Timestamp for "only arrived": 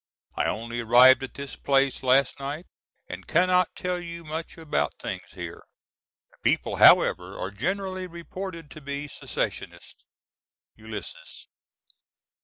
0.47-1.21